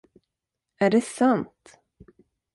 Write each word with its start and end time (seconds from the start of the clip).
Är 0.77 0.89
det 0.89 1.01
sant? 1.03 1.79